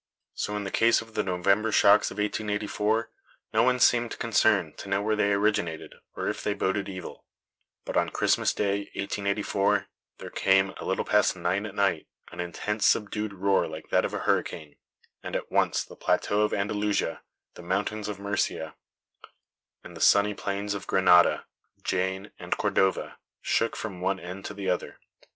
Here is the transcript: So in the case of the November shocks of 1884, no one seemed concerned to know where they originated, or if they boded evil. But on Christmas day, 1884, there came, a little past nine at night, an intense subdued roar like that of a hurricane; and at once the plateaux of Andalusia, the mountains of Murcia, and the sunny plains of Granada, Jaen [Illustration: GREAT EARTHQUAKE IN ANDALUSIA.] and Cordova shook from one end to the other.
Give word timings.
So 0.33 0.57
in 0.57 0.63
the 0.63 0.71
case 0.71 1.03
of 1.03 1.13
the 1.13 1.21
November 1.21 1.71
shocks 1.71 2.09
of 2.09 2.17
1884, 2.17 3.11
no 3.53 3.61
one 3.61 3.77
seemed 3.79 4.17
concerned 4.17 4.75
to 4.79 4.89
know 4.89 4.99
where 4.99 5.15
they 5.15 5.31
originated, 5.31 5.93
or 6.15 6.27
if 6.27 6.41
they 6.43 6.55
boded 6.55 6.89
evil. 6.89 7.27
But 7.85 7.95
on 7.95 8.09
Christmas 8.09 8.51
day, 8.51 8.89
1884, 8.95 9.89
there 10.17 10.31
came, 10.31 10.73
a 10.77 10.85
little 10.85 11.05
past 11.05 11.35
nine 11.35 11.67
at 11.67 11.75
night, 11.75 12.07
an 12.31 12.39
intense 12.39 12.87
subdued 12.87 13.31
roar 13.33 13.67
like 13.67 13.89
that 13.91 14.03
of 14.03 14.15
a 14.15 14.21
hurricane; 14.25 14.77
and 15.21 15.35
at 15.35 15.51
once 15.51 15.83
the 15.83 15.95
plateaux 15.95 16.41
of 16.41 16.51
Andalusia, 16.51 17.21
the 17.53 17.61
mountains 17.61 18.09
of 18.09 18.17
Murcia, 18.17 18.73
and 19.83 19.95
the 19.95 20.01
sunny 20.01 20.33
plains 20.33 20.73
of 20.73 20.87
Granada, 20.87 21.45
Jaen 21.83 21.83
[Illustration: 21.83 21.83
GREAT 21.83 22.01
EARTHQUAKE 22.01 22.07
IN 22.39 22.43
ANDALUSIA.] 22.43 22.43
and 22.43 22.57
Cordova 22.57 23.17
shook 23.39 23.75
from 23.75 24.01
one 24.01 24.19
end 24.19 24.45
to 24.45 24.55
the 24.55 24.67
other. 24.67 24.99